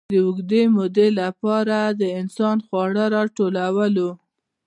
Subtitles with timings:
[0.09, 1.75] د اوږدې مودې لپاره
[2.21, 3.95] انسان خواړه راټولول.